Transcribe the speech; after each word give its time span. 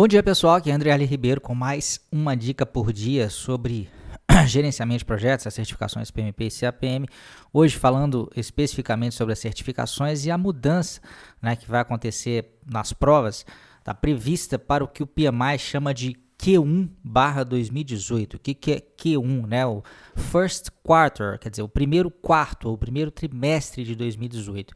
Bom 0.00 0.08
dia 0.08 0.22
pessoal, 0.22 0.54
aqui 0.54 0.70
é 0.70 0.72
André 0.72 0.90
Ali 0.92 1.04
Ribeiro 1.04 1.42
com 1.42 1.54
mais 1.54 2.00
uma 2.10 2.34
dica 2.34 2.64
por 2.64 2.90
dia 2.90 3.28
sobre 3.28 3.90
gerenciamento 4.48 5.00
de 5.00 5.04
projetos, 5.04 5.46
as 5.46 5.52
certificações 5.52 6.10
PMP 6.10 6.46
e 6.46 6.50
CAPM. 6.50 7.06
Hoje 7.52 7.76
falando 7.76 8.32
especificamente 8.34 9.14
sobre 9.14 9.34
as 9.34 9.38
certificações 9.38 10.24
e 10.24 10.30
a 10.30 10.38
mudança 10.38 11.02
né, 11.42 11.54
que 11.54 11.68
vai 11.68 11.82
acontecer 11.82 12.58
nas 12.64 12.94
provas, 12.94 13.44
está 13.78 13.92
prevista 13.92 14.58
para 14.58 14.82
o 14.82 14.88
que 14.88 15.02
o 15.02 15.06
PMI 15.06 15.58
chama 15.58 15.92
de 15.92 16.16
Q1 16.38 16.88
barra 17.04 17.44
2018. 17.44 18.38
O 18.38 18.40
que, 18.40 18.54
que 18.54 18.72
é 18.72 18.80
Q1? 18.80 19.46
Né? 19.46 19.66
O 19.66 19.82
First 20.16 20.70
Quarter, 20.82 21.38
quer 21.38 21.50
dizer, 21.50 21.62
o 21.62 21.68
primeiro 21.68 22.10
quarto, 22.10 22.72
o 22.72 22.78
primeiro 22.78 23.10
trimestre 23.10 23.84
de 23.84 23.94
2018. 23.94 24.72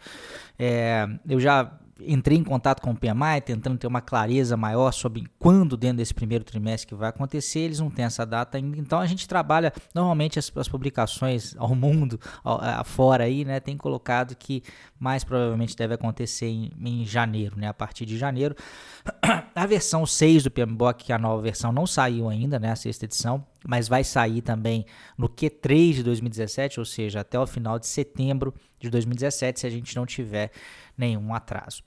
É, 0.59 1.09
eu 1.27 1.41
já 1.41 1.81
entrei 2.01 2.37
em 2.39 2.45
contato 2.45 2.81
com 2.81 2.91
o 2.91 2.97
PMI, 2.97 3.41
tentando 3.45 3.79
ter 3.79 3.87
uma 3.87 4.01
clareza 4.01 4.57
maior 4.57 4.93
sobre 4.93 5.25
quando 5.39 5.77
dentro 5.77 5.99
desse 5.99 6.15
primeiro 6.15 6.45
trimestre 6.45 6.89
que 6.89 6.95
vai 6.95 7.09
acontecer, 7.09 7.61
eles 7.61 7.81
não 7.81 7.91
têm 7.91 8.05
essa 8.05 8.27
data 8.27 8.59
ainda, 8.59 8.77
então 8.79 8.99
a 8.99 9.07
gente 9.07 9.29
trabalha, 9.29 9.73
normalmente 9.95 10.39
as, 10.39 10.51
as 10.57 10.69
publicações 10.69 11.55
ao 11.57 11.75
mundo, 11.75 12.19
afora 12.45 13.25
aí, 13.25 13.45
né, 13.45 13.61
tem 13.61 13.77
colocado 13.77 14.35
que 14.35 14.63
mais 15.05 15.23
provavelmente 15.23 15.77
deve 15.77 15.93
acontecer 15.93 16.47
em, 16.47 16.73
em 16.81 17.05
janeiro, 17.05 17.59
né, 17.59 17.69
a 17.69 17.75
partir 17.75 18.07
de 18.07 18.17
janeiro. 18.17 18.57
A 19.55 19.67
versão 19.67 20.07
6 20.07 20.45
do 20.45 20.51
PMBOK, 20.51 21.05
que 21.05 21.13
é 21.13 21.15
a 21.15 21.19
nova 21.19 21.43
versão, 21.43 21.71
não 21.71 21.87
saiu 21.87 22.29
ainda, 22.29 22.59
né, 22.59 22.73
a 22.73 22.77
sexta 22.77 23.05
edição, 23.05 23.47
mas 23.67 23.87
vai 23.87 24.03
sair 24.03 24.41
também 24.41 24.87
no 25.17 25.29
Q3 25.29 25.93
de 25.93 26.03
2017, 26.03 26.81
ou 26.81 26.87
seja, 26.87 27.21
até 27.21 27.39
o 27.39 27.47
final 27.47 27.79
de 27.79 27.87
setembro 27.87 28.55
de 28.81 28.89
2017, 28.89 29.61
se 29.61 29.67
a 29.67 29.71
gente 29.71 29.95
não 29.95 30.07
tiver 30.07 30.51
nenhum 30.97 31.35
atraso. 31.35 31.83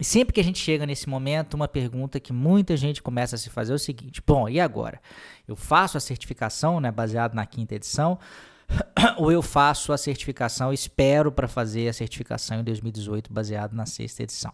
E 0.00 0.04
sempre 0.04 0.32
que 0.32 0.40
a 0.40 0.44
gente 0.44 0.58
chega 0.58 0.86
nesse 0.86 1.08
momento, 1.08 1.54
uma 1.54 1.68
pergunta 1.68 2.18
que 2.18 2.32
muita 2.32 2.76
gente 2.76 3.02
começa 3.02 3.36
a 3.36 3.38
se 3.38 3.50
fazer 3.50 3.72
é 3.72 3.76
o 3.76 3.78
seguinte: 3.78 4.20
bom, 4.26 4.48
e 4.48 4.58
agora? 4.58 5.00
Eu 5.46 5.54
faço 5.54 5.96
a 5.96 6.00
certificação, 6.00 6.80
né, 6.80 6.90
baseado 6.90 7.34
na 7.34 7.46
quinta 7.46 7.74
edição, 7.74 8.18
ou 9.18 9.30
eu 9.30 9.42
faço 9.42 9.92
a 9.92 9.98
certificação, 9.98 10.72
espero 10.72 11.30
para 11.30 11.48
fazer 11.48 11.88
a 11.88 11.92
certificação 11.92 12.60
em 12.60 12.64
2018 12.64 13.32
baseado 13.32 13.72
na 13.72 13.86
sexta 13.86 14.22
edição? 14.22 14.52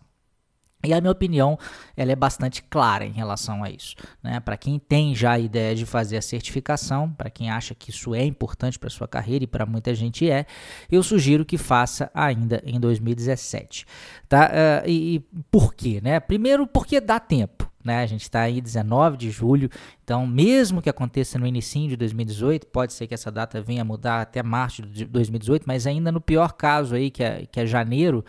E 0.84 0.92
a 0.92 1.00
minha 1.00 1.10
opinião 1.10 1.58
ela 1.96 2.12
é 2.12 2.16
bastante 2.16 2.62
clara 2.62 3.04
em 3.04 3.10
relação 3.10 3.64
a 3.64 3.70
isso. 3.70 3.96
Né? 4.22 4.38
Para 4.38 4.56
quem 4.56 4.78
tem 4.78 5.12
já 5.12 5.32
a 5.32 5.38
ideia 5.38 5.74
de 5.74 5.84
fazer 5.84 6.16
a 6.16 6.22
certificação, 6.22 7.10
para 7.10 7.28
quem 7.28 7.50
acha 7.50 7.74
que 7.74 7.90
isso 7.90 8.14
é 8.14 8.24
importante 8.24 8.78
para 8.78 8.88
sua 8.88 9.08
carreira 9.08 9.42
e 9.42 9.46
para 9.46 9.66
muita 9.66 9.92
gente 9.92 10.30
é, 10.30 10.46
eu 10.90 11.02
sugiro 11.02 11.44
que 11.44 11.58
faça 11.58 12.08
ainda 12.14 12.62
em 12.64 12.78
2017. 12.78 13.86
Tá? 14.28 14.46
Uh, 14.46 14.88
e, 14.88 15.16
e 15.16 15.20
por 15.50 15.74
quê? 15.74 16.00
Né? 16.00 16.20
Primeiro, 16.20 16.64
porque 16.64 17.00
dá 17.00 17.18
tempo. 17.18 17.68
Né? 17.88 18.02
A 18.02 18.06
gente 18.06 18.20
está 18.20 18.42
aí 18.42 18.60
19 18.60 19.16
de 19.16 19.30
julho, 19.30 19.70
então 20.04 20.26
mesmo 20.26 20.82
que 20.82 20.90
aconteça 20.90 21.38
no 21.38 21.46
início 21.46 21.88
de 21.88 21.96
2018, 21.96 22.66
pode 22.66 22.92
ser 22.92 23.06
que 23.06 23.14
essa 23.14 23.30
data 23.30 23.62
venha 23.62 23.82
mudar 23.82 24.20
até 24.20 24.42
março 24.42 24.82
de 24.82 25.06
2018, 25.06 25.64
mas 25.66 25.86
ainda 25.86 26.12
no 26.12 26.20
pior 26.20 26.52
caso 26.52 26.94
aí, 26.94 27.10
que 27.10 27.24
é, 27.24 27.46
que 27.50 27.58
é 27.58 27.64
janeiro, 27.64 28.22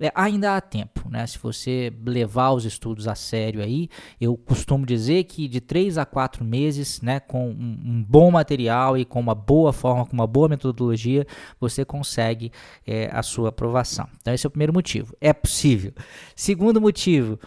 é, 0.00 0.12
ainda 0.14 0.56
há 0.56 0.60
tempo, 0.60 1.08
né? 1.10 1.26
Se 1.26 1.36
você 1.38 1.92
levar 2.06 2.52
os 2.52 2.64
estudos 2.64 3.08
a 3.08 3.16
sério 3.16 3.60
aí, 3.60 3.88
eu 4.20 4.36
costumo 4.36 4.86
dizer 4.86 5.24
que 5.24 5.48
de 5.48 5.60
3 5.60 5.98
a 5.98 6.06
4 6.06 6.44
meses, 6.44 7.00
né, 7.02 7.18
com 7.18 7.50
um, 7.50 7.80
um 7.84 8.04
bom 8.08 8.30
material 8.30 8.96
e 8.96 9.04
com 9.04 9.18
uma 9.18 9.34
boa 9.34 9.72
forma, 9.72 10.06
com 10.06 10.12
uma 10.12 10.26
boa 10.26 10.48
metodologia, 10.48 11.26
você 11.60 11.84
consegue 11.84 12.52
é, 12.86 13.10
a 13.12 13.22
sua 13.22 13.48
aprovação. 13.48 14.08
Então, 14.20 14.32
esse 14.32 14.46
é 14.46 14.48
o 14.48 14.50
primeiro 14.50 14.72
motivo. 14.72 15.14
É 15.20 15.32
possível. 15.32 15.92
Segundo 16.34 16.80
motivo, 16.80 17.38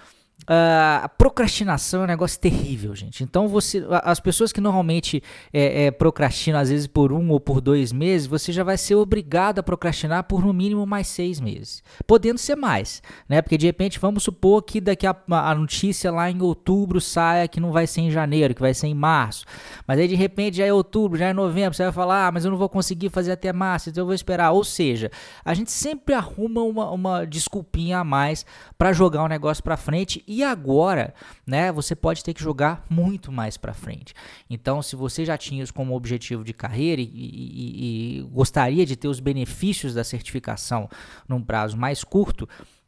Uh, 0.43 1.01
a 1.01 1.09
procrastinação 1.09 2.01
é 2.01 2.03
um 2.03 2.07
negócio 2.07 2.39
terrível, 2.39 2.93
gente. 2.93 3.23
Então, 3.23 3.47
você, 3.47 3.83
as 4.03 4.19
pessoas 4.19 4.51
que 4.51 4.61
normalmente 4.61 5.23
é, 5.51 5.85
é, 5.85 5.91
procrastinam, 5.91 6.59
às 6.59 6.69
vezes 6.69 6.85
por 6.85 7.11
um 7.11 7.31
ou 7.31 7.39
por 7.39 7.59
dois 7.59 7.91
meses, 7.91 8.27
você 8.27 8.51
já 8.51 8.63
vai 8.63 8.77
ser 8.77 8.93
obrigado 8.93 9.57
a 9.57 9.63
procrastinar 9.63 10.25
por 10.25 10.45
no 10.45 10.53
mínimo 10.53 10.85
mais 10.85 11.07
seis 11.07 11.39
meses. 11.39 11.81
Podendo 12.05 12.37
ser 12.37 12.55
mais, 12.55 13.01
né? 13.27 13.41
Porque 13.41 13.57
de 13.57 13.65
repente, 13.65 13.97
vamos 13.97 14.21
supor 14.23 14.61
que 14.61 14.79
daqui 14.79 15.07
a, 15.07 15.15
a 15.29 15.55
notícia 15.55 16.11
lá 16.11 16.29
em 16.29 16.39
outubro 16.41 17.01
saia 17.01 17.47
que 17.47 17.59
não 17.59 17.71
vai 17.71 17.87
ser 17.87 18.01
em 18.01 18.11
janeiro, 18.11 18.53
que 18.53 18.61
vai 18.61 18.73
ser 18.73 18.87
em 18.87 18.93
março. 18.93 19.45
Mas 19.87 19.97
aí 19.97 20.07
de 20.07 20.15
repente 20.15 20.57
já 20.57 20.65
é 20.65 20.73
outubro, 20.73 21.17
já 21.17 21.27
é 21.27 21.33
novembro, 21.33 21.75
você 21.75 21.83
vai 21.83 21.91
falar, 21.93 22.27
ah, 22.27 22.31
mas 22.31 22.45
eu 22.45 22.51
não 22.51 22.57
vou 22.57 22.69
conseguir 22.69 23.09
fazer 23.09 23.31
até 23.31 23.51
março, 23.51 23.89
então 23.89 24.01
eu 24.01 24.05
vou 24.05 24.15
esperar. 24.15 24.51
Ou 24.51 24.63
seja, 24.63 25.09
a 25.43 25.55
gente 25.55 25.71
sempre 25.71 26.13
arruma 26.13 26.61
uma, 26.61 26.91
uma 26.91 27.25
desculpinha 27.25 27.99
a 27.99 28.03
mais 28.03 28.45
para 28.77 28.93
jogar 28.93 29.23
o 29.23 29.25
um 29.25 29.29
negócio 29.29 29.63
para 29.63 29.75
frente 29.75 30.23
e 30.27 30.43
agora, 30.43 31.13
né, 31.45 31.71
você 31.71 31.95
pode 31.95 32.23
ter 32.23 32.33
que 32.33 32.41
jogar 32.41 32.85
muito 32.89 33.31
mais 33.31 33.57
para 33.57 33.73
frente. 33.73 34.13
Então, 34.49 34.81
se 34.81 34.95
você 34.95 35.23
já 35.25 35.37
tinha 35.37 35.63
isso 35.63 35.73
como 35.73 35.95
objetivo 35.95 36.43
de 36.43 36.53
carreira 36.53 37.01
e, 37.01 37.05
e, 37.05 38.19
e 38.19 38.21
gostaria 38.31 38.85
de 38.85 38.95
ter 38.95 39.07
os 39.07 39.19
benefícios 39.19 39.93
da 39.93 40.03
certificação 40.03 40.89
num 41.27 41.41
prazo 41.41 41.77
mais 41.77 42.03
curto, 42.03 42.47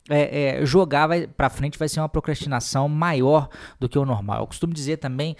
é, 0.10 0.60
é, 0.62 0.66
jogar 0.66 1.10
para 1.36 1.50
frente 1.50 1.78
vai 1.78 1.90
ser 1.90 2.00
uma 2.00 2.10
procrastinação 2.10 2.88
maior 2.88 3.50
do 3.80 3.90
que 3.90 4.00
o 4.00 4.06
normal. 4.06 4.42
Eu 4.42 4.48
costumo 4.48 4.74
dizer 4.74 4.98
também 4.98 5.36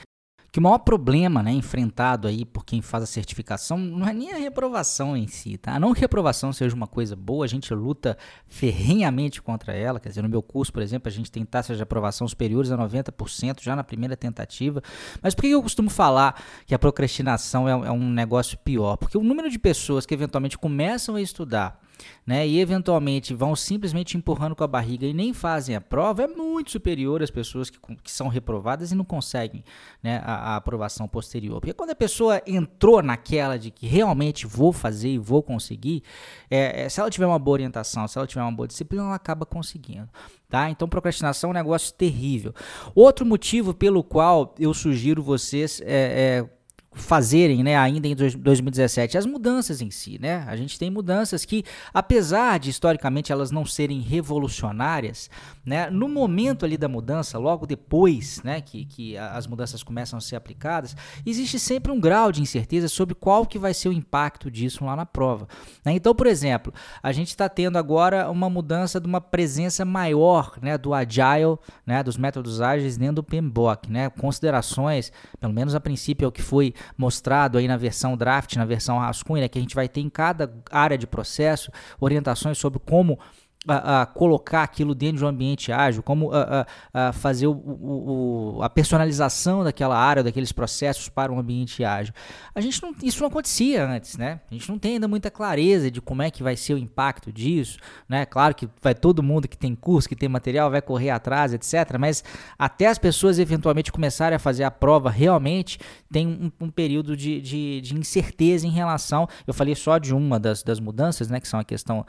que 0.52 0.60
o 0.60 0.62
maior 0.62 0.80
problema 0.80 1.44
né, 1.44 1.52
enfrentado 1.52 2.28
aí 2.28 2.46
por 2.46 2.66
quem 2.66 2.82
faz 2.82 3.04
a 3.04 3.08
certificação 3.08 3.78
não 3.78 4.08
é 4.08 4.14
nem 4.14 4.34
a 4.34 4.38
reprovação 4.38 5.16
em 5.16 5.28
si, 5.28 5.58
tá? 5.58 5.80
Não 5.80 5.94
que 5.94 6.00
a 6.00 6.02
reprovação 6.02 6.54
seja 6.54 6.76
uma 6.76 6.88
coisa 6.88 7.16
boa, 7.16 7.46
a 7.46 7.48
gente 7.48 7.74
luta 7.74 8.18
ferrenhamente 8.48 9.42
contra 9.42 9.74
ela, 9.74 10.00
quer 10.00 10.10
dizer, 10.10 10.22
no 10.22 10.30
meu 10.30 10.42
curso, 10.42 10.72
por 10.72 10.82
exemplo, 10.82 11.10
a 11.10 11.12
gente 11.12 11.32
tem 11.32 11.46
taxas 11.46 11.78
de 11.78 11.84
aprovação 11.84 12.28
superiores 12.28 12.72
a 12.72 12.78
90% 12.78 13.62
já 13.62 13.76
na 13.76 13.84
primeira 13.84 14.16
tentativa. 14.16 14.82
Mas 15.22 15.36
por 15.36 15.42
que 15.42 15.50
eu 15.50 15.62
costumo 15.62 15.90
falar 15.90 16.42
que 16.66 16.74
a 16.74 16.80
procrastinação 16.80 17.68
é, 17.68 17.72
é 17.88 17.92
um 17.92 18.10
negócio 18.10 18.58
pior? 18.58 18.98
Porque 18.98 19.18
o 19.18 19.24
número 19.24 19.50
de 19.50 19.60
pessoas 19.60 20.06
que 20.06 20.14
eventualmente 20.14 20.58
começam 20.58 21.16
a 21.16 21.22
estudar 21.22 21.80
né, 22.26 22.48
e 22.48 22.60
eventualmente 22.60 23.34
vão 23.34 23.56
simplesmente 23.56 24.18
empurrando 24.18 24.56
com 24.56 24.64
a 24.64 24.68
barriga 24.68 25.06
e 25.06 25.14
nem 25.14 25.34
fazem 25.34 25.76
a 25.76 25.82
prova, 25.82 26.24
é 26.24 26.28
muito 26.28 26.72
superior 26.72 27.24
às 27.24 27.32
pessoas 27.32 27.70
que, 27.70 27.80
que 28.04 28.12
são 28.12 28.28
reprovadas 28.28 28.92
e 28.92 28.96
não 28.96 29.06
conseguem 29.06 29.64
né, 30.04 30.22
a, 30.24 30.54
a, 30.54 30.56
aprovação 30.58 31.08
posterior. 31.08 31.60
Porque 31.60 31.74
quando 31.74 31.92
a 31.92 31.96
pessoa 31.96 32.42
entrou 32.46 33.02
naquela 33.02 33.58
de 33.58 33.72
que 33.72 33.88
realmente 33.88 34.46
vou 34.46 34.74
fazer 34.74 35.10
e 35.10 35.18
vou 35.18 35.42
conseguir, 35.42 36.04
é, 36.50 36.84
é, 36.84 36.90
se 36.90 37.00
ela 37.00 37.10
tiver 37.10 37.26
uma 37.26 37.40
boa 37.40 37.54
orientação, 37.54 38.08
se 38.08 38.18
ela 38.18 38.28
tiver 38.28 38.42
uma 38.42 38.52
boa 38.52 38.68
disciplina, 38.68 39.04
ela 39.04 39.16
acaba 39.16 39.46
conseguindo. 39.46 40.10
Tá? 40.50 40.70
Então, 40.70 40.88
procrastinação 40.88 41.50
é 41.50 41.52
um 41.52 41.54
negócio 41.54 41.94
terrível. 41.94 42.54
Outro 42.96 43.26
motivo 43.26 43.74
pelo 43.74 44.04
qual 44.04 44.56
eu 44.58 44.74
sugiro 44.74 45.22
vocês 45.22 45.82
é, 45.82 46.42
é 46.44 46.57
fazerem, 46.98 47.64
né, 47.64 47.78
ainda 47.78 48.08
em 48.08 48.16
2017, 48.16 49.18
as 49.18 49.26
mudanças 49.26 49.82
em 49.82 49.90
si, 49.90 50.20
né? 50.20 50.44
A 50.48 50.56
gente 50.56 50.78
tem 50.78 50.90
mudanças 50.90 51.46
que, 51.46 51.64
apesar 51.94 52.60
de 52.60 52.70
historicamente 52.70 53.32
elas 53.32 53.52
não 53.52 53.66
serem 53.66 54.02
revolucionárias, 54.02 55.30
né, 55.66 55.90
no 55.90 56.10
momento 56.10 56.66
ali 56.66 56.78
da 56.78 56.88
mudança, 56.88 57.38
logo 57.38 57.66
depois, 57.66 58.42
né, 58.44 58.62
que, 58.62 58.86
que 58.86 59.18
as 59.18 59.48
mudanças 59.48 59.84
começam 59.84 60.18
a 60.18 60.22
ser 60.22 60.36
aplicadas, 60.36 60.96
existe 61.26 61.60
sempre 61.60 61.92
um 61.92 62.00
grau 62.00 62.32
de 62.32 62.42
incerteza 62.42 62.88
sobre 62.88 63.14
qual 63.16 63.46
que 63.46 63.60
vai 63.60 63.74
ser 63.74 63.90
o 63.90 63.94
impacto 63.94 64.50
disso 64.50 64.84
lá 64.84 64.96
na 64.96 65.06
prova. 65.06 65.48
Né? 65.86 65.94
Então, 65.94 66.16
por 66.16 66.28
exemplo, 66.28 66.74
a 67.02 67.12
gente 67.12 67.30
está 67.30 67.48
tendo 67.48 67.78
agora 67.78 68.30
uma 68.30 68.50
mudança 68.50 69.00
de 69.00 69.08
uma 69.08 69.22
presença 69.22 69.86
maior, 69.86 70.58
né, 70.62 70.78
do 70.78 70.94
agile, 70.94 71.58
né, 71.86 72.02
dos 72.04 72.18
métodos 72.18 72.62
ágeis 72.62 72.98
dentro 72.98 73.16
do 73.16 73.24
PMBOK, 73.24 73.92
né? 73.92 74.10
Considerações, 74.10 75.12
pelo 75.40 75.54
menos 75.54 75.76
a 75.76 75.80
princípio 75.80 76.26
é 76.26 76.28
o 76.28 76.32
que 76.32 76.42
foi 76.42 76.74
mostrado 76.98 77.58
aí 77.58 77.68
na 77.68 77.78
versão 77.78 78.16
draft, 78.16 78.56
na 78.56 78.66
versão 78.66 79.00
rascunho, 79.00 79.42
né, 79.42 79.48
que 79.48 79.58
a 79.58 79.62
gente 79.62 79.76
vai 79.76 79.88
ter 79.88 80.02
em 80.02 80.10
cada 80.10 80.54
área 80.72 80.98
de 80.98 81.08
processo 81.08 81.72
orientações 82.00 82.58
sobre 82.58 82.80
como 82.80 83.20
a, 83.66 84.02
a, 84.02 84.06
colocar 84.06 84.64
aquilo 84.64 84.96
dentro 84.96 85.18
de 85.18 85.26
um 85.26 85.28
ambiente 85.28 85.72
ágil, 85.72 86.02
como 86.02 86.32
a, 86.34 86.66
a 86.94 87.14
fazer 87.14 87.48
o, 87.48 87.54
o, 87.54 88.60
a 88.62 88.70
personalização 88.70 89.64
daquela 89.64 89.98
área, 89.98 90.24
daqueles 90.24 90.52
processos 90.52 91.10
para 91.10 91.32
um 91.32 91.40
ambiente 91.40 91.84
ágil. 91.84 92.14
A 92.56 92.62
gente 92.62 92.82
não, 92.82 92.96
isso 93.04 93.22
não 93.22 93.28
acontecia 93.28 93.86
antes, 93.86 94.18
né? 94.18 94.40
A 94.50 94.54
gente 94.54 94.70
não 94.70 94.80
tem 94.80 94.94
ainda 94.94 95.08
muita 95.08 95.30
clareza 95.30 95.92
de 95.92 96.02
como 96.02 96.22
é 96.22 96.32
que 96.32 96.44
vai 96.44 96.56
ser 96.56 96.74
o 96.74 96.78
impacto 96.78 97.32
disso, 97.32 97.78
né? 98.08 98.26
Claro 98.26 98.56
que 98.56 98.70
vai 98.82 98.96
todo 98.96 99.22
mundo 99.22 99.48
que 99.48 99.58
tem 99.58 99.76
curso, 99.76 100.08
que 100.08 100.16
tem 100.16 100.30
material, 100.30 100.72
vai 100.72 100.82
correr 100.82 101.10
atrás, 101.10 101.54
etc. 101.54 101.98
Mas 102.00 102.24
até 102.58 102.88
as 102.88 102.98
pessoas 102.98 103.40
eventualmente 103.40 103.92
começarem 103.92 104.36
a 104.36 104.40
fazer 104.40 104.64
a 104.64 104.72
prova, 104.72 105.10
realmente 105.10 105.80
tem 106.12 106.28
um, 106.28 106.52
um 106.60 106.70
período 106.70 107.18
de, 107.18 107.42
de, 107.42 107.82
de, 107.82 107.96
incerteza 107.96 108.66
em 108.66 108.72
relação. 108.72 109.28
Eu 109.46 109.54
falei 109.54 109.76
só 109.76 109.98
de 109.98 110.14
uma 110.14 110.40
das, 110.40 110.64
das 110.64 110.80
mudanças, 110.80 111.30
né? 111.30 111.40
Que 111.40 111.48
são 111.48 111.60
a 111.60 111.64
questão 111.64 112.06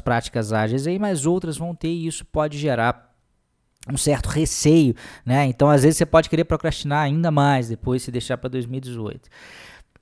práticas 0.00 0.52
ágeis 0.52 0.86
aí, 0.86 0.98
mas 0.98 1.26
outras 1.26 1.56
vão 1.56 1.74
ter 1.74 1.88
e 1.88 2.06
isso 2.06 2.24
pode 2.24 2.58
gerar 2.58 3.14
um 3.88 3.96
certo 3.96 4.26
receio, 4.28 4.94
né? 5.24 5.46
Então, 5.46 5.70
às 5.70 5.82
vezes 5.82 5.98
você 5.98 6.06
pode 6.06 6.28
querer 6.28 6.44
procrastinar 6.44 7.04
ainda 7.04 7.30
mais 7.30 7.68
depois 7.68 8.02
se 8.02 8.10
deixar 8.10 8.36
para 8.36 8.50
2018. 8.50 9.28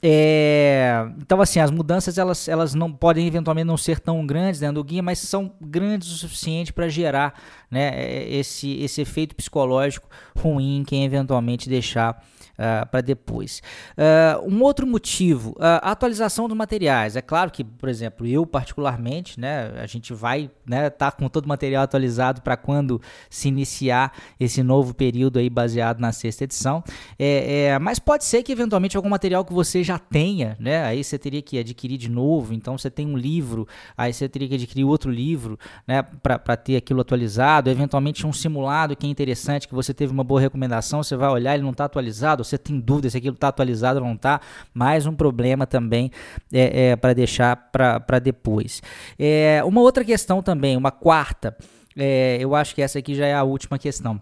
É, 0.06 1.06
então, 1.18 1.40
assim, 1.40 1.60
as 1.60 1.70
mudanças 1.70 2.18
elas, 2.18 2.46
elas 2.46 2.74
não 2.74 2.92
podem 2.92 3.26
eventualmente 3.26 3.66
não 3.66 3.78
ser 3.78 3.98
tão 3.98 4.26
grandes 4.26 4.60
dentro 4.60 4.74
do 4.74 4.84
guia, 4.84 5.02
mas 5.02 5.18
são 5.18 5.52
grandes 5.58 6.08
o 6.08 6.16
suficiente 6.16 6.74
para 6.74 6.88
gerar 6.88 7.40
né, 7.70 8.22
esse, 8.28 8.74
esse 8.82 9.00
efeito 9.00 9.34
psicológico 9.34 10.06
ruim 10.36 10.76
em 10.78 10.84
quem 10.84 11.04
eventualmente 11.04 11.70
deixar 11.70 12.22
uh, 12.58 12.86
para 12.88 13.00
depois. 13.00 13.62
Uh, 13.96 14.48
um 14.48 14.62
outro 14.62 14.86
motivo, 14.86 15.50
uh, 15.52 15.80
a 15.82 15.90
atualização 15.90 16.48
dos 16.48 16.56
materiais. 16.56 17.16
É 17.16 17.22
claro 17.22 17.50
que, 17.50 17.64
por 17.64 17.88
exemplo, 17.88 18.26
eu 18.26 18.46
particularmente, 18.46 19.38
né, 19.38 19.72
a 19.80 19.86
gente 19.86 20.12
vai 20.12 20.50
né, 20.66 20.90
tá 20.90 21.10
com 21.10 21.28
todo 21.28 21.44
o 21.44 21.48
material 21.48 21.82
atualizado 21.82 22.42
para 22.42 22.56
quando 22.56 23.00
se 23.28 23.48
iniciar 23.48 24.12
esse 24.38 24.62
novo 24.62 24.94
período 24.94 25.38
aí 25.38 25.50
baseado 25.50 26.00
na 26.00 26.12
sexta 26.12 26.44
edição. 26.44 26.82
É, 27.18 27.66
é, 27.66 27.78
mas 27.78 27.98
pode 27.98 28.24
ser 28.24 28.42
que 28.42 28.52
eventualmente 28.52 28.96
algum 28.96 29.08
material 29.08 29.44
que 29.44 29.52
você 29.52 29.82
já 29.82 29.98
tenha, 29.98 30.56
né, 30.58 30.84
aí 30.84 31.02
você 31.02 31.18
teria 31.18 31.42
que 31.42 31.58
adquirir 31.58 31.98
de 31.98 32.08
novo. 32.08 32.54
Então 32.54 32.78
você 32.78 32.90
tem 32.90 33.06
um 33.06 33.16
livro, 33.16 33.66
aí 33.96 34.12
você 34.12 34.28
teria 34.28 34.48
que 34.48 34.54
adquirir 34.54 34.84
outro 34.84 35.10
livro, 35.10 35.58
né, 35.86 36.02
para 36.02 36.56
ter 36.56 36.76
aquilo 36.76 37.00
atualizado. 37.00 37.70
Eventualmente 37.70 38.26
um 38.26 38.32
simulado 38.32 38.96
que 38.96 39.06
é 39.06 39.10
interessante, 39.10 39.68
que 39.68 39.74
você 39.74 39.92
teve 39.92 40.12
uma 40.12 40.24
boa 40.24 40.40
recomendação, 40.40 41.02
você 41.02 41.16
vai 41.16 41.28
olhar, 41.28 41.54
ele 41.54 41.62
não 41.62 41.70
está 41.70 41.84
atualizado 41.84 42.43
você 42.44 42.58
tem 42.58 42.78
dúvida 42.78 43.10
se 43.10 43.16
aquilo 43.16 43.34
está 43.34 43.48
atualizado 43.48 44.00
ou 44.00 44.06
não 44.06 44.14
está, 44.14 44.40
mais 44.72 45.06
um 45.06 45.14
problema 45.14 45.66
também 45.66 46.10
é, 46.52 46.90
é 46.90 46.96
para 46.96 47.12
deixar 47.12 47.70
para 47.72 48.18
depois. 48.18 48.82
É, 49.18 49.62
uma 49.64 49.80
outra 49.80 50.04
questão 50.04 50.42
também, 50.42 50.76
uma 50.76 50.90
quarta, 50.90 51.56
é, 51.96 52.38
eu 52.40 52.54
acho 52.54 52.74
que 52.74 52.82
essa 52.82 52.98
aqui 52.98 53.14
já 53.14 53.26
é 53.26 53.34
a 53.34 53.42
última 53.42 53.78
questão. 53.78 54.20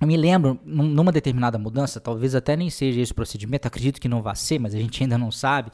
Eu 0.00 0.08
me 0.08 0.16
lembro, 0.16 0.58
numa 0.64 1.12
determinada 1.12 1.56
mudança, 1.56 2.00
talvez 2.00 2.34
até 2.34 2.56
nem 2.56 2.68
seja 2.68 3.00
esse 3.00 3.14
procedimento, 3.14 3.68
acredito 3.68 4.00
que 4.00 4.08
não 4.08 4.20
vá 4.20 4.34
ser, 4.34 4.58
mas 4.58 4.74
a 4.74 4.78
gente 4.78 5.00
ainda 5.02 5.16
não 5.16 5.30
sabe, 5.30 5.70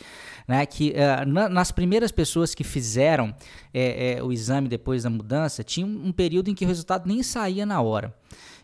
né, 0.47 0.65
que 0.67 0.91
uh, 0.91 1.27
na, 1.27 1.49
nas 1.49 1.73
primeiras 1.73 2.13
pessoas 2.13 2.55
que 2.55 2.63
fizeram 2.63 3.35
é, 3.73 4.19
é, 4.19 4.23
o 4.23 4.31
exame 4.31 4.69
depois 4.69 5.05
da 5.05 5.11
mudança, 5.11 5.65
tinha 5.65 5.87
um, 5.87 6.09
um 6.09 6.13
período 6.13 6.51
em 6.51 6.55
que 6.55 6.67
o 6.67 6.69
resultado 6.69 7.09
nem 7.09 7.23
saía 7.23 7.65
na 7.65 7.81
hora. 7.81 8.15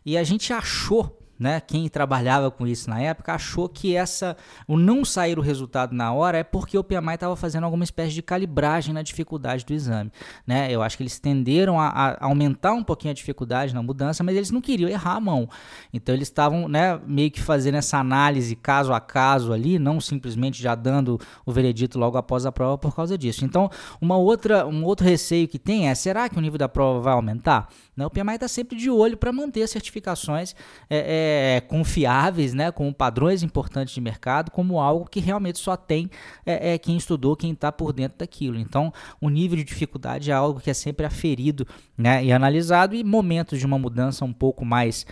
E 0.04 0.16
a 0.16 0.22
gente 0.22 0.52
achou 0.52 1.18
né, 1.38 1.60
quem 1.60 1.88
trabalhava 1.88 2.50
com 2.50 2.66
isso 2.66 2.88
na 2.88 3.00
época 3.00 3.34
achou 3.34 3.68
que 3.68 3.94
essa 3.94 4.36
o 4.66 4.76
não 4.76 5.04
sair 5.04 5.38
o 5.38 5.42
resultado 5.42 5.94
na 5.94 6.12
hora 6.12 6.38
é 6.38 6.44
porque 6.44 6.76
o 6.78 6.84
PMI 6.84 7.14
estava 7.14 7.36
fazendo 7.36 7.64
alguma 7.64 7.84
espécie 7.84 8.14
de 8.14 8.22
calibragem 8.22 8.94
na 8.94 9.02
dificuldade 9.02 9.64
do 9.64 9.72
exame, 9.72 10.10
né? 10.46 10.70
Eu 10.70 10.82
acho 10.82 10.96
que 10.96 11.02
eles 11.02 11.18
tenderam 11.18 11.80
a, 11.80 11.88
a, 11.88 12.24
aumentar 12.24 12.72
um 12.72 12.82
pouquinho 12.82 13.12
a 13.12 13.14
dificuldade 13.14 13.74
na 13.74 13.82
mudança, 13.82 14.22
mas 14.22 14.36
eles 14.36 14.50
não 14.50 14.60
queriam 14.60 14.88
errar 14.88 15.16
a 15.16 15.20
mão. 15.20 15.48
Então 15.92 16.14
eles 16.14 16.28
estavam, 16.28 16.68
né, 16.68 16.98
meio 17.06 17.30
que 17.30 17.40
fazendo 17.40 17.76
essa 17.76 17.98
análise 17.98 18.54
caso 18.56 18.92
a 18.92 19.00
caso 19.00 19.52
ali, 19.52 19.78
não 19.78 20.00
simplesmente 20.00 20.62
já 20.62 20.74
dando 20.74 21.20
o 21.44 21.52
veredito 21.52 21.98
logo 21.98 22.16
após 22.16 22.46
a 22.46 22.52
prova 22.52 22.78
por 22.78 22.94
causa 22.94 23.16
disso. 23.16 23.44
Então, 23.44 23.70
uma 24.00 24.16
outra 24.16 24.66
um 24.66 24.84
outro 24.84 25.06
receio 25.06 25.48
que 25.48 25.58
tem 25.58 25.88
é, 25.88 25.94
será 25.94 26.28
que 26.28 26.38
o 26.38 26.40
nível 26.40 26.58
da 26.58 26.68
prova 26.68 27.00
vai 27.00 27.12
aumentar? 27.12 27.68
Não, 27.96 28.06
o 28.06 28.10
PMI 28.10 28.34
está 28.34 28.48
sempre 28.48 28.76
de 28.76 28.90
olho 28.90 29.16
para 29.16 29.32
manter 29.32 29.62
as 29.62 29.70
certificações 29.70 30.54
é, 30.90 30.98
é, 30.98 31.25
é, 31.26 31.60
confiáveis, 31.60 32.54
né, 32.54 32.70
com 32.70 32.92
padrões 32.92 33.42
importantes 33.42 33.94
de 33.94 34.00
mercado, 34.00 34.50
como 34.50 34.80
algo 34.80 35.08
que 35.08 35.20
realmente 35.20 35.58
só 35.58 35.76
tem 35.76 36.10
é, 36.44 36.74
é 36.74 36.78
quem 36.78 36.96
estudou, 36.96 37.36
quem 37.36 37.52
está 37.52 37.72
por 37.72 37.92
dentro 37.92 38.18
daquilo. 38.18 38.58
Então, 38.58 38.92
o 39.20 39.28
nível 39.28 39.56
de 39.56 39.64
dificuldade 39.64 40.30
é 40.30 40.34
algo 40.34 40.60
que 40.60 40.70
é 40.70 40.74
sempre 40.74 41.04
aferido 41.04 41.66
né, 41.96 42.24
e 42.24 42.32
analisado, 42.32 42.94
e 42.94 43.02
momentos 43.02 43.58
de 43.58 43.66
uma 43.66 43.78
mudança 43.78 44.24
um 44.24 44.32
pouco 44.32 44.64
mais. 44.64 45.06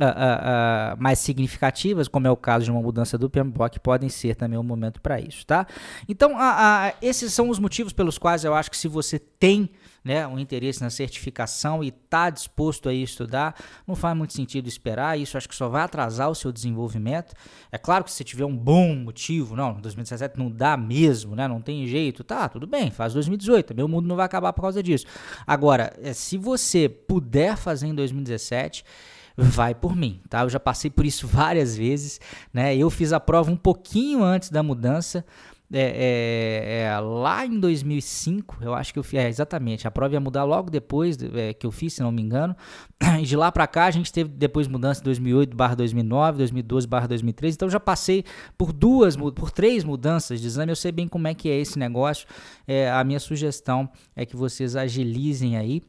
Uh, 0.00 0.96
uh, 0.96 0.96
mais 1.02 1.18
significativas, 1.18 2.08
como 2.08 2.26
é 2.26 2.30
o 2.30 2.36
caso 2.36 2.64
de 2.64 2.70
uma 2.70 2.80
mudança 2.80 3.18
do 3.18 3.28
PMBOK, 3.28 3.78
podem 3.80 4.08
ser 4.08 4.34
também 4.34 4.58
um 4.58 4.62
momento 4.62 4.98
para 4.98 5.20
isso, 5.20 5.44
tá? 5.44 5.66
Então, 6.08 6.36
esses 7.02 7.34
são 7.34 7.50
os 7.50 7.58
motivos 7.58 7.92
pelos 7.92 8.16
quais 8.16 8.42
eu 8.42 8.54
acho 8.54 8.70
que 8.70 8.78
se 8.78 8.88
você 8.88 9.18
tem 9.18 9.68
né, 10.04 10.26
um 10.26 10.38
interesse 10.38 10.80
na 10.80 10.90
certificação 10.90 11.84
e 11.84 11.88
está 11.88 12.30
disposto 12.30 12.88
a 12.88 12.94
estudar, 12.94 13.54
não 13.86 13.94
faz 13.94 14.16
muito 14.16 14.32
sentido 14.32 14.68
esperar. 14.68 15.18
Isso 15.18 15.36
acho 15.36 15.48
que 15.48 15.54
só 15.54 15.68
vai 15.68 15.82
atrasar 15.82 16.30
o 16.30 16.34
seu 16.34 16.50
desenvolvimento. 16.52 17.34
É 17.70 17.78
claro 17.78 18.04
que 18.04 18.12
se 18.12 18.24
tiver 18.24 18.44
um 18.44 18.56
bom 18.56 18.94
motivo, 18.94 19.54
não, 19.54 19.74
2017 19.80 20.38
não 20.38 20.50
dá 20.50 20.76
mesmo, 20.76 21.36
né, 21.36 21.46
não 21.46 21.60
tem 21.60 21.86
jeito, 21.86 22.24
tá, 22.24 22.48
tudo 22.48 22.66
bem, 22.66 22.90
faz 22.90 23.12
2018, 23.14 23.74
meu 23.74 23.88
mundo 23.88 24.06
não 24.06 24.16
vai 24.16 24.26
acabar 24.26 24.52
por 24.52 24.62
causa 24.62 24.82
disso. 24.82 25.06
Agora, 25.46 25.92
é, 26.02 26.12
se 26.12 26.36
você 26.36 26.88
puder 26.88 27.56
fazer 27.56 27.86
em 27.86 27.94
2017, 27.94 28.84
vai 29.44 29.74
por 29.74 29.96
mim, 29.96 30.20
tá? 30.28 30.42
Eu 30.42 30.48
já 30.48 30.60
passei 30.60 30.90
por 30.90 31.04
isso 31.04 31.26
várias 31.26 31.76
vezes, 31.76 32.20
né? 32.52 32.76
Eu 32.76 32.90
fiz 32.90 33.12
a 33.12 33.20
prova 33.20 33.50
um 33.50 33.56
pouquinho 33.56 34.22
antes 34.22 34.50
da 34.50 34.62
mudança, 34.62 35.24
é, 35.72 36.82
é, 36.82 36.82
é, 36.82 36.98
lá 36.98 37.46
em 37.46 37.60
2005, 37.60 38.58
eu 38.60 38.74
acho 38.74 38.92
que 38.92 38.98
eu 38.98 39.04
fiz, 39.04 39.20
é, 39.20 39.28
exatamente, 39.28 39.86
a 39.86 39.90
prova 39.90 40.14
ia 40.14 40.20
mudar 40.20 40.42
logo 40.42 40.68
depois 40.68 41.16
é, 41.22 41.54
que 41.54 41.64
eu 41.64 41.70
fiz, 41.70 41.92
se 41.92 42.02
não 42.02 42.10
me 42.10 42.20
engano, 42.20 42.56
e 43.20 43.22
de 43.22 43.36
lá 43.36 43.52
para 43.52 43.68
cá 43.68 43.84
a 43.84 43.90
gente 43.92 44.12
teve 44.12 44.30
depois 44.30 44.66
mudança 44.66 45.00
em 45.00 45.04
2008 45.04 45.56
barra 45.56 45.76
2009, 45.76 46.38
2012 46.38 46.88
barra 46.88 47.06
2013, 47.06 47.54
então 47.54 47.70
já 47.70 47.78
passei 47.78 48.24
por 48.58 48.72
duas, 48.72 49.16
por 49.16 49.52
três 49.52 49.84
mudanças 49.84 50.40
de 50.40 50.48
exame, 50.48 50.72
eu 50.72 50.76
sei 50.76 50.90
bem 50.90 51.06
como 51.06 51.28
é 51.28 51.34
que 51.34 51.48
é 51.48 51.56
esse 51.56 51.78
negócio, 51.78 52.26
é, 52.66 52.90
a 52.90 53.04
minha 53.04 53.20
sugestão 53.20 53.88
é 54.16 54.26
que 54.26 54.34
vocês 54.34 54.74
agilizem 54.74 55.56
aí, 55.56 55.82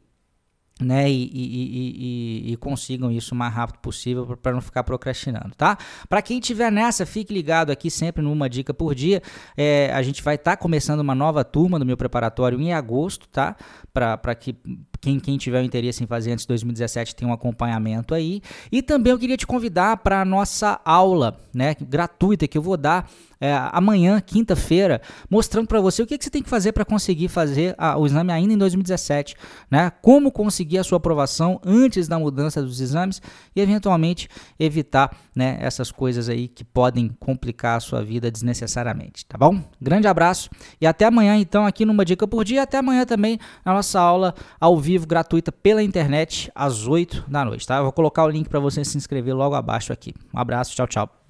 né, 0.82 1.10
e, 1.10 1.30
e, 1.32 2.48
e, 2.48 2.52
e, 2.52 2.56
consigam 2.56 3.10
isso 3.10 3.34
o 3.34 3.38
mais 3.38 3.52
rápido 3.52 3.78
possível 3.78 4.36
para 4.36 4.52
não 4.52 4.60
ficar 4.60 4.84
procrastinando, 4.84 5.54
tá? 5.56 5.78
Para 6.08 6.22
quem 6.22 6.40
tiver 6.40 6.70
nessa, 6.70 7.06
fique 7.06 7.32
ligado 7.32 7.70
aqui 7.70 7.90
sempre 7.90 8.22
numa 8.22 8.48
dica 8.48 8.74
por 8.74 8.94
dia. 8.94 9.22
É, 9.56 9.92
a 9.92 10.02
gente 10.02 10.22
vai 10.22 10.36
estar 10.36 10.52
tá 10.52 10.56
começando 10.56 11.00
uma 11.00 11.14
nova 11.14 11.44
turma 11.44 11.78
do 11.78 11.86
meu 11.86 11.96
preparatório 11.96 12.60
em 12.60 12.72
agosto, 12.72 13.28
tá? 13.28 13.56
Para 13.92 14.34
que 14.34 14.56
quem, 15.02 15.18
quem 15.18 15.36
tiver 15.36 15.64
interesse 15.64 16.04
em 16.04 16.06
fazer 16.06 16.30
antes 16.30 16.44
de 16.44 16.48
2017 16.48 17.16
tenha 17.16 17.28
um 17.28 17.34
acompanhamento 17.34 18.14
aí. 18.14 18.40
E 18.70 18.80
também 18.80 19.10
eu 19.10 19.18
queria 19.18 19.36
te 19.36 19.46
convidar 19.46 19.96
para 19.96 20.20
a 20.20 20.24
nossa 20.24 20.80
aula, 20.84 21.36
né, 21.52 21.74
gratuita 21.80 22.46
que 22.46 22.56
eu 22.56 22.62
vou 22.62 22.76
dar 22.76 23.10
é, 23.42 23.52
amanhã, 23.72 24.20
quinta-feira, 24.20 25.02
mostrando 25.28 25.66
para 25.66 25.80
você 25.80 26.00
o 26.00 26.06
que, 26.06 26.16
que, 26.16 26.22
você 26.22 26.30
tem 26.30 26.44
que 26.44 26.48
fazer 26.48 26.70
para 26.70 26.84
conseguir 26.84 27.26
fazer 27.26 27.74
a, 27.76 27.98
o 27.98 28.06
exame 28.06 28.30
ainda 28.30 28.54
em 28.54 28.56
2017, 28.56 29.34
né? 29.68 29.90
Como 30.00 30.30
conseguir 30.30 30.78
a 30.78 30.84
sua 30.84 30.98
aprovação 30.98 31.60
antes 31.66 32.06
da 32.06 32.20
mudança 32.20 32.62
dos 32.62 32.80
exames 32.80 33.20
e 33.56 33.60
eventualmente 33.60 34.28
evitar, 34.60 35.10
né, 35.34 35.58
essas 35.60 35.90
coisas 35.90 36.28
aí 36.28 36.46
que 36.46 36.62
podem 36.62 37.08
complicar 37.18 37.78
a 37.78 37.80
sua 37.80 38.04
vida 38.04 38.30
desnecessariamente, 38.30 39.26
tá 39.26 39.36
bom? 39.36 39.60
Grande 39.80 40.06
abraço 40.06 40.48
e 40.80 40.86
até 40.86 41.06
amanhã 41.06 41.36
então 41.36 41.66
aqui 41.66 41.84
numa 41.84 42.04
dica 42.04 42.28
por 42.28 42.44
dia, 42.44 42.62
até 42.62 42.78
amanhã 42.78 43.04
também 43.04 43.40
na 43.64 43.74
nossa 43.74 43.98
aula 43.98 44.36
ao 44.60 44.78
vivo 44.92 45.06
gratuita 45.06 45.50
pela 45.50 45.82
internet 45.82 46.50
às 46.54 46.86
8 46.86 47.24
da 47.28 47.44
noite, 47.44 47.66
tá? 47.66 47.78
Eu 47.78 47.84
vou 47.84 47.92
colocar 47.92 48.24
o 48.24 48.28
link 48.28 48.48
para 48.48 48.60
você 48.60 48.84
se 48.84 48.96
inscrever 48.96 49.34
logo 49.34 49.54
abaixo 49.54 49.92
aqui. 49.92 50.14
Um 50.34 50.38
abraço, 50.38 50.74
tchau, 50.74 50.86
tchau. 50.86 51.21